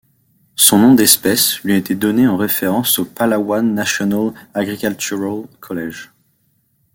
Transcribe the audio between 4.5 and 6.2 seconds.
Agricultural College.